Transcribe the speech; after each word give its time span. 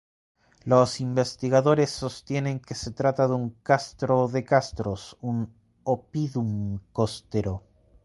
Los 0.65 0.99
investigadores 0.99 1.91
sostienen 1.91 2.59
que 2.59 2.73
se 2.73 2.89
trata 2.89 3.27
de 3.27 3.35
un 3.35 3.51
castro 3.61 4.27
de 4.27 4.43
castros, 4.43 5.15
un 5.21 5.53
"oppidum" 5.83 6.79
costero. 6.91 7.61